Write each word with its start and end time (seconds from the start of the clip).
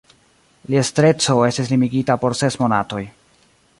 Lia 0.73 0.81
estreco 0.85 1.35
estis 1.49 1.69
limigita 1.73 2.17
por 2.25 2.37
ses 2.41 2.59
monatoj. 2.63 3.03